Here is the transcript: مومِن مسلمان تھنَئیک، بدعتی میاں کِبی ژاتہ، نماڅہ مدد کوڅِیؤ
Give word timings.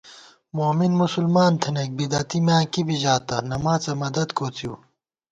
مومِن 0.57 0.91
مسلمان 1.01 1.51
تھنَئیک، 1.61 1.91
بدعتی 1.97 2.39
میاں 2.45 2.63
کِبی 2.73 2.95
ژاتہ، 3.01 3.37
نماڅہ 3.49 3.93
مدد 4.01 4.29
کوڅِیؤ 4.37 4.75